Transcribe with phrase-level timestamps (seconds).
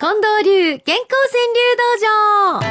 [0.00, 1.84] 近藤流健康川柳道
[2.54, 2.64] 場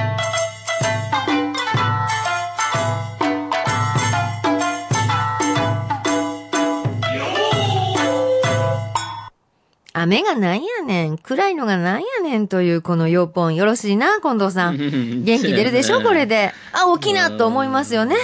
[9.93, 11.19] 雨がなんやねん。
[11.19, 13.53] 暗いのがなんやねんというこの要ポン。
[13.53, 14.77] よろしいな、近藤さん。
[15.23, 16.51] 元気出るでしょ、これで。
[16.71, 18.15] あ、大きなと思いますよね。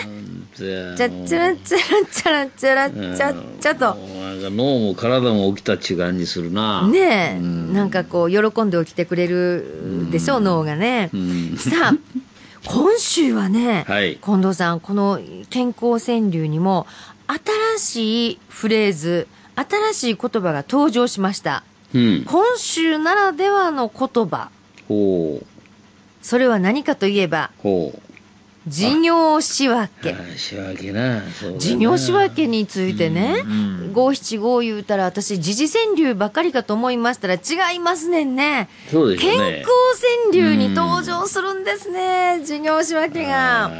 [0.55, 0.63] じ
[0.97, 4.14] ちゃっちゃらちゃらちゃらちゃらちゃっちゃと。
[4.49, 6.87] か脳も体も起きた違いにするな。
[6.87, 10.37] ねえ、うんなんかこう、喜んで起きてくれるでしょ？
[10.37, 11.09] う、脳がね。
[11.13, 11.93] うんさあ、
[12.65, 15.19] 今週はね、はい近藤さん、この
[15.49, 16.87] 健康川柳にも、
[17.77, 21.63] 新しいフレーズ、新しい言葉が登場しました。
[21.93, 22.23] うん。
[22.25, 24.49] 今週ならではの言葉、
[24.87, 25.45] ほう。
[26.21, 28.01] それは何かといえば、ほう。
[28.67, 30.13] 事業仕分け。
[30.13, 31.21] あ仕分けな。
[31.57, 38.67] 事業仕分けについてねうん、五七五言うたら私、時事川柳ばっかりかと思いましたら違いますねんね。
[38.91, 39.59] そうでしょ健。
[39.59, 39.69] 康
[40.31, 43.71] 川柳に登場するんですね、事業仕分けが。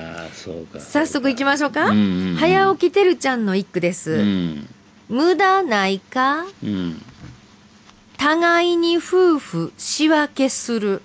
[0.77, 1.91] 早速行きましょうか。
[2.37, 4.11] 早起きてるちゃんの一句です。
[4.11, 4.67] うん。
[5.09, 6.45] 無駄ないか？
[6.63, 7.01] うん。
[8.17, 11.01] 互いに夫婦仕分けする。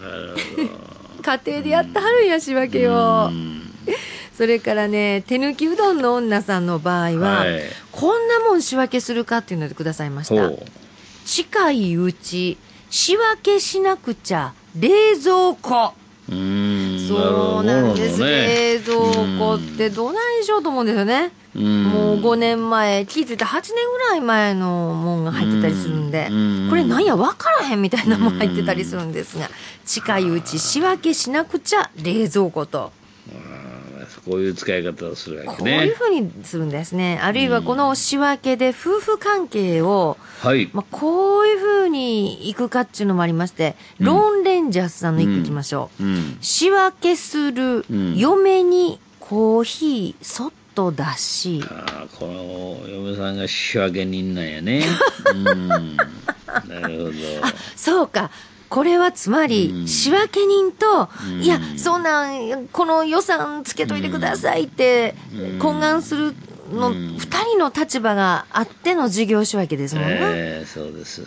[0.00, 0.93] なるほ
[1.24, 2.94] 家庭でやってはるんや、仕分けど。
[2.94, 3.28] をう。
[3.30, 3.62] ん
[4.36, 10.50] それからね、手抜きうどんの女さんの場合は、はいこんなもん仕分けするかっていうのでくださいました。
[11.24, 12.58] 近いうち、
[12.90, 15.94] 仕分けしなくちゃ、冷蔵庫。
[16.28, 16.32] う。
[16.32, 18.18] そうなんです。
[18.20, 18.98] なる冷蔵
[19.38, 21.30] 庫ってどないしようと思うんですよね。
[21.56, 29.48] うんもう5年前、聞いてた8年ぐらい前のもんが入ってたりするんでうん、これなんや分からへんみたいなもん入ってたりするんですが、
[29.84, 32.92] 近いうち仕分けしなくちゃ冷蔵庫と。
[34.24, 35.94] こういう使い方をするわこういうけね。
[35.94, 37.18] ふうにするんですね。
[37.22, 40.70] あるいはこの仕分けで夫婦関係を、はい。
[40.72, 46.04] まあ、こういうふうにいくかっていうのもありまして、ローンレンジャースさんの一句いきましょう。
[46.04, 46.38] うん。
[46.40, 54.84] 仕分けするうん嫁にコーヒーそっと出し、ああ、この嫁さんが仕分け人なんやね。
[55.34, 55.96] うん。
[55.96, 57.12] なるほど。
[57.76, 58.30] そうか。
[58.68, 66.34] これはつまり、うん仕分け人と、うんいや、そんなん、この予算つけといてくださいって、うん懇願する
[66.72, 70.18] の、うん二人の立場があっての事業仕分けですもんね。
[70.20, 71.22] ええそうです。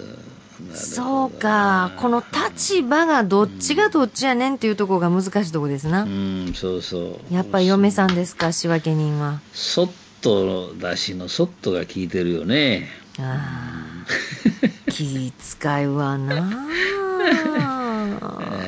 [0.74, 1.92] そうか。
[1.98, 6.04] この立場がどっちがどっちやねんっていうところが難しいところですな。
[6.04, 7.34] うん、そうそう。
[7.34, 9.40] やっぱり嫁さんですか、仕分け人は。
[9.54, 9.92] そっ
[10.22, 12.88] とだしのそっとが効いてるよね。
[13.20, 14.08] ああ。
[14.92, 15.32] 気
[15.62, 16.68] 遣いはな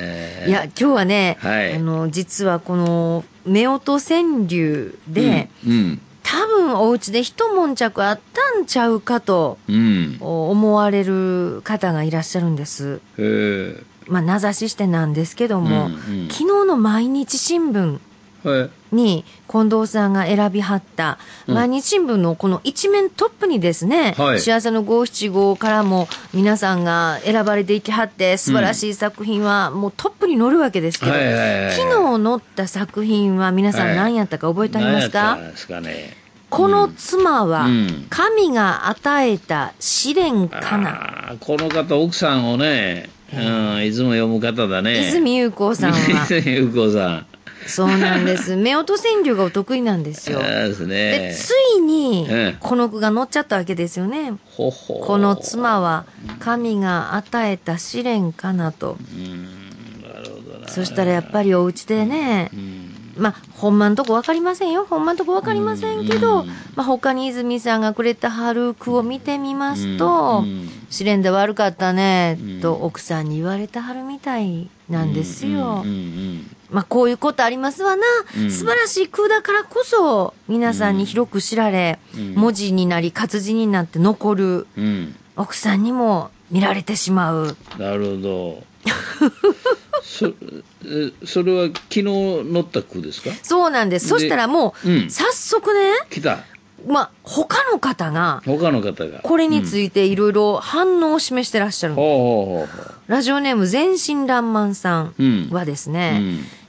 [0.02, 6.02] えいや、今日はね、はいあの、実はこの、夫婦川柳で、うん。
[6.32, 10.18] 多分お家で一悶着あったんちゃうかとうん。
[10.20, 13.02] 思われる方がいらっしゃるんです。
[13.18, 13.84] へえ。
[14.08, 15.96] まあ、名指ししてなんですけども、うんう
[16.26, 18.00] ん昨日の毎日新聞
[18.44, 18.96] はい。
[18.96, 21.18] に近藤さんが選びはった、
[21.48, 36.19] うん毎日新聞のこの一面トップにですね、はい幸せの五七五からも皆さんが選ばれていきはって素晴らしい作品はもうトップに載るわけですけど、はいはいはい昨日載った作品は皆さん何やったか覚えてありますか、何やったんですかね。
[36.50, 40.90] この妻はうん神が与えた試練かな。
[40.90, 45.10] ああ、この方、奥さんをね、うん、いつも読む方だね。
[45.10, 47.26] 泉優子さんは、 泉優子さん。
[47.68, 48.54] そうなんです。
[48.58, 50.40] 夫婦川柳がお得意なんですよ。
[50.40, 51.36] ですで、ね。
[51.36, 54.34] ついにええ、この句が載っちゃったわけですよね。
[54.46, 56.06] ほほこの妻は
[56.40, 58.98] 神が与えた試練かなと。
[59.00, 60.68] うん、なるほどな。
[60.68, 62.79] そしたらやっぱりお家でねう、ん。
[63.20, 64.86] まあ、ほんまんとこわかりませんよ。
[64.86, 75.84] ほんまんとこわかりませんけどうん、まあ、他に泉さんがくれた春句を見てみますとうん、試練で悪かったねうん、と奥さんに言われた春みたいなんですよ。
[76.70, 78.04] まあ、こういうことありますわな。
[78.38, 78.52] うん。
[78.52, 82.36] 素晴らしい句だからこそ、皆さんに広く知られ、うん。
[82.36, 84.68] 文字になり、活字になって残る。
[85.36, 87.58] 奥さんにも見られてしまう。
[87.78, 88.64] なるほど。
[90.12, 90.34] そ
[90.86, 93.30] えそれは昨日乗った句ですか？
[93.44, 94.08] そうなんです。
[94.08, 96.40] そしたらもう、うん早速ね、来た。
[96.88, 99.20] まあ、他の方が、他の方が。
[99.20, 106.22] これについていろいろ反応を示してらっしゃるほうほうほうほラジオネーム全身爛漫さんうんはですね、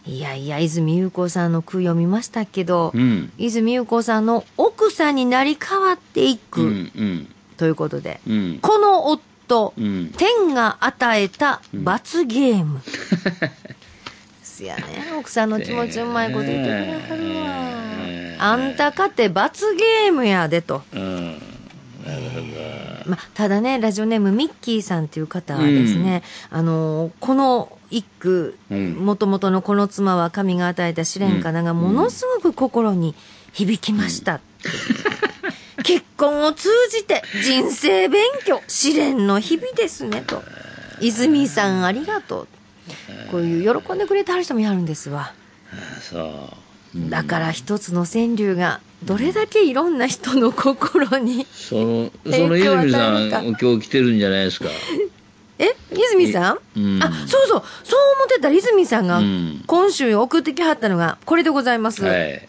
[0.04, 2.98] いやいや、泉優子さんの句読みましたけど、う。
[2.98, 3.32] うん。
[3.38, 6.68] 泉優子さんの奥さんになり変わっていく、うん。
[6.68, 7.28] うん。
[7.56, 8.58] ということで、うん。
[8.60, 10.12] この夫、うん。
[10.16, 12.80] 天が与えた罰ゲーム。
[14.42, 14.82] すやね、
[15.18, 18.52] 奥さんの気持ちうまいこと言ってくれはるわ。
[18.52, 20.82] あんたかて罰ゲームやでと。
[20.92, 21.38] うん。
[22.04, 23.10] なるほど。
[23.10, 33.14] まあ、ただね、ラジオネームミッキーさんという方はですね、あの、この一句、うんもともとのこの妻は神が与えた試練かながものすごく心に
[33.52, 34.40] 響きました。
[35.82, 40.42] 結婚を通じて人生勉強、試練の日々ですね、と。
[41.00, 42.48] 泉さんありがとう。
[43.30, 45.32] こういう喜んでくれてはる人もやるんですわ。
[45.72, 46.50] あそ
[46.96, 47.10] う。
[47.10, 51.46] だから一つの川柳がどれだけいろんな人の心に。
[51.52, 54.66] その、その泉さん、か今日来てるんじゃないですか。
[55.58, 62.02] え泉さん、うんあ、そうそう、そう思ってたら泉さんがうん今週送ってきはったのがこれでございます。
[62.02, 62.48] はい。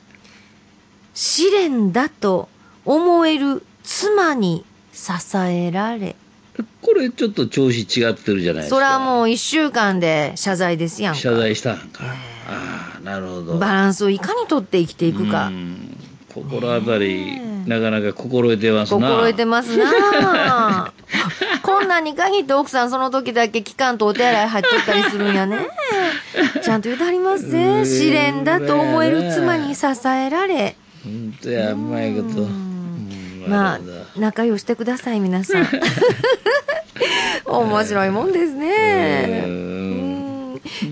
[1.14, 2.48] 試練だと
[2.86, 6.16] 思える妻に支えられ。
[6.82, 8.76] これちょっと調子違ってるじゃないですか。
[8.76, 11.20] それはもう一週間で謝罪ですやんか。
[11.20, 12.04] 謝罪したんか。
[12.48, 13.58] ああ、なるほど。
[13.58, 15.52] バランスをいかに取って生きていくかう。
[15.52, 15.98] ん
[16.34, 19.08] 心当たり、なかなか心得てますな。
[19.10, 19.86] 心得てますな
[20.88, 20.94] あ
[21.62, 25.68] こんなんに限って奥さんその時だけ期間とお手洗い入っとったりするんやね。
[26.64, 27.82] ちゃんと言うてはりますうぜ。
[27.82, 30.76] ん試練だと思える妻に支えられ。
[31.04, 32.44] 本当や、うまいこと。
[32.44, 33.02] うん
[33.48, 33.80] まあ
[34.18, 35.68] 仲良してください、皆さん。
[37.46, 39.44] 面白いもんですね。
[39.46, 39.82] うんうん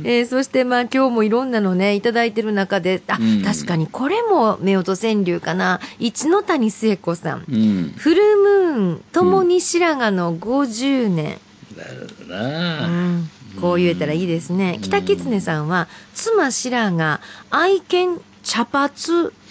[0.04, 5.80] えーそしてまあ今日もいろんなのね、いただいてる中で、あ、うん確かにこれも夫婦川柳かな。
[6.00, 7.45] 一ノ谷聖子さん。
[7.50, 7.94] うん。
[7.95, 11.39] フルムーン、共に白髪の50年。
[11.77, 12.88] なるほどうな。
[12.88, 13.30] ん
[13.62, 14.80] こう言えたらいいですね。
[14.81, 17.19] 北狐さんは、妻白髪、
[17.50, 18.92] 愛犬茶髪、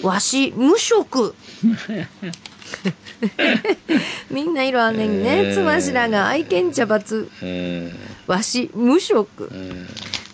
[0.02, 1.34] わし無色。
[4.30, 5.44] みんな色あんねんね。
[5.46, 7.02] えー妻白髪、愛犬茶髪、
[7.42, 7.92] うん
[8.26, 9.44] わし無色。
[9.50, 9.86] うん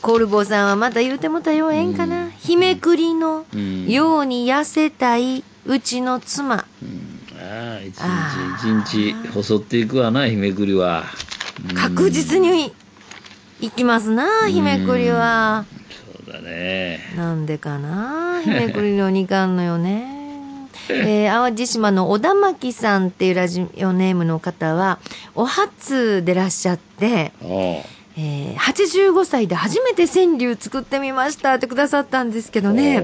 [0.03, 2.29] コルボさんはまた言うてもたようええんかな。
[2.39, 6.65] 日めくりのうんように痩せたいうちの妻。
[6.83, 11.05] うんああ、一あ日一日細っていくわな、日めくりは。
[11.71, 12.73] うん確実に
[13.61, 15.65] 行きますな、日めくりは。
[16.27, 17.01] そうだね。
[17.17, 20.24] なんでかな日めくりの2巻のよね。
[20.91, 24.99] えー、 淡路島の小田巻さんっていうラジオネームの方は、
[25.35, 27.33] お初でらっしゃって、
[28.17, 33.01] えー、85歳で初めて川柳作ってみましたってくださったんですけどね、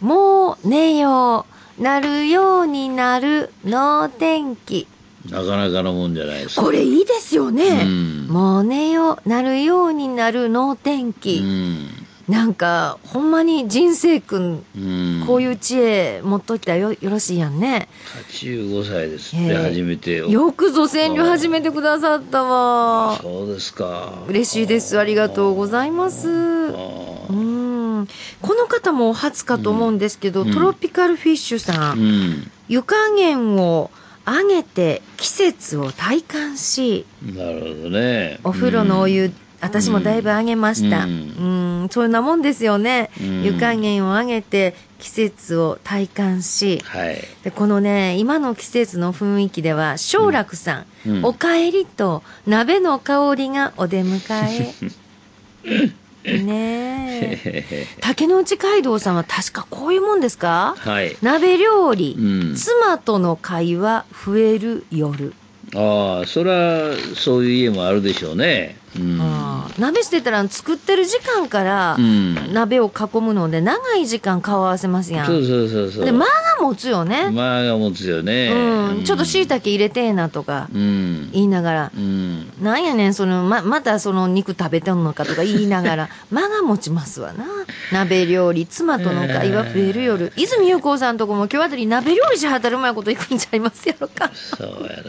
[0.00, 1.46] もう寝よ
[1.78, 4.86] う、なるようになるの天気。
[5.30, 6.62] なかなかのもんじゃないですか。
[6.62, 7.82] これいいですよね。
[7.82, 11.38] うんもう寝よう、なるようになるの天気。
[11.38, 12.05] うん。
[12.28, 15.24] なんか、ほんまに人生くん、うん。
[15.26, 17.88] こういう知恵持っといたらよよろしいやんね。
[18.32, 20.28] 85歳ですって、ええ初めて。
[20.28, 23.16] よくぞ川柳始めてくださったわ。
[23.22, 24.24] そうですか。
[24.28, 24.98] 嬉しいです。
[24.98, 26.28] ありがとうございます。
[26.28, 26.32] あ
[27.30, 28.08] うん。
[28.42, 32.50] この方も初かと思うんですけど、うんトロピカルフィッシュさ、うんん。
[32.68, 33.92] 湯加減を
[34.26, 38.40] 上げて季節を体感し、なるほどね。
[38.42, 41.04] お風呂のお湯、私もだいぶ上げました。
[41.04, 43.10] ううんん、そんなもんですよね。
[43.20, 47.18] うん湯加減を上げて季節を体感し、はい。
[47.44, 54.20] でこのね、今の季節の雰囲気では、正楽さん、うんおかえりと鍋の香りがお出迎
[55.64, 55.86] え。
[56.42, 57.86] ねえ。
[58.02, 60.74] 竹之内街道さんは確かこういうもんですか？
[60.78, 61.16] はい。
[61.22, 65.32] 鍋料理、うん妻との会話増える夜。
[65.74, 68.76] ああ、そりゃ、そういう家もあるでしょうね。
[68.98, 69.62] うん。
[69.78, 72.52] 鍋してたら作ってる時間から、うん。
[72.52, 75.26] 鍋を囲むので長い時間顔合わせますやん。
[75.26, 76.04] そうそうそうそう。
[76.04, 77.30] で、間が持つよね。
[77.30, 78.50] 間が持つよね。
[78.52, 79.04] うん。
[79.04, 81.30] ちょっと椎茸入れてえなとかうん。
[81.32, 82.52] 言いながら、うん。
[82.60, 87.44] なんやねん、その、ま、またその肉食べてんのかとか言いながら、 間が持ちますわな。
[87.92, 90.32] 鍋料理、妻との会話増える夜。
[90.36, 94.30] 泉優子さんとこも今日あたり鍋料理しはったらうまいこといくんちゃいますやろか。
[94.34, 95.02] そうや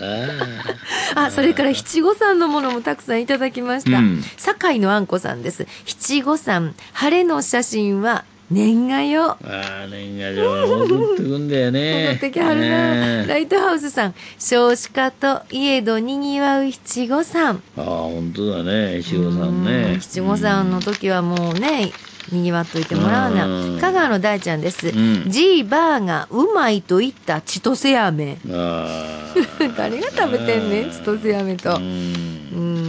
[1.16, 1.26] な。
[1.28, 3.77] あ、それから七五三のものもたくさんいただきました。
[3.86, 5.68] うん堺のあんこさんです。
[5.86, 9.32] 七五三、晴れの写真は年賀よ。
[9.32, 9.38] あ
[9.84, 12.04] あ、年賀状戻ってくんだよね。
[12.08, 13.22] 戻ってきはるな。
[13.22, 17.62] ねライトハウスさん、少子化といえどにぎわう七五三。
[17.78, 19.02] ああ、本当だね。
[19.02, 20.02] 七五さんうねん。
[20.02, 21.92] 七五三の時はもうね、
[22.32, 23.80] にぎわっといてもらうなうん。
[23.80, 24.88] 香川の大ちゃんです。
[24.88, 28.38] んジーバーがうまいと言った千歳飴。
[28.50, 29.18] ああ。
[29.78, 31.80] 誰が食べてんねん、千歳飴と。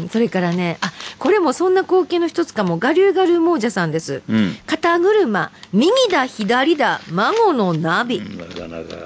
[0.08, 0.10] うん。
[0.10, 4.22] うん、それからね、あ、これもそんな光景の一つかも、ガリューガルー亡者さんです。
[4.28, 4.56] うん。
[4.66, 8.20] 肩車、右だ左だ、孫のナビ。
[8.20, 8.96] なかなか、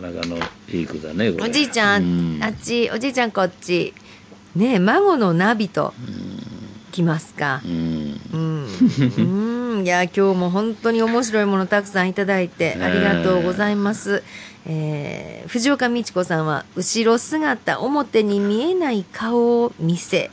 [0.00, 1.44] なかなかのいい句だね、これ。
[1.44, 2.06] おじいちゃん、う
[2.38, 3.94] んあっち、おじいちゃんこっち。
[4.56, 5.94] ねえ、孫のナビと。
[6.92, 7.68] きますかう。
[7.68, 8.20] ん。
[8.32, 8.66] うん。
[9.16, 9.84] うん。
[9.84, 14.22] いや、今日も本当に面白いものたくさんいただいてありがとうございます。
[14.64, 20.30] えー、藤岡美智子さんは、後ろ姿、表に見えない顔を見せ、